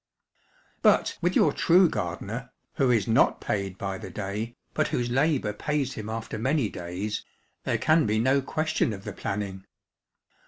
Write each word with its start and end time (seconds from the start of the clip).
But 0.81 1.15
with 1.21 1.35
your 1.35 1.53
true 1.53 1.87
gardener, 1.87 2.49
who 2.77 2.89
is 2.89 3.07
not 3.07 3.39
paid 3.39 3.77
by 3.77 3.99
the 3.99 4.09
day, 4.09 4.55
but 4.73 4.87
whose 4.87 5.11
labour 5.11 5.53
pays 5.53 5.93
him 5.93 6.09
after 6.09 6.39
many 6.39 6.69
days, 6.69 7.23
there 7.65 7.77
can 7.77 8.07
be 8.07 8.17
no 8.17 8.41
question 8.41 8.93
of 8.93 9.03
the 9.03 9.13
planning. 9.13 9.63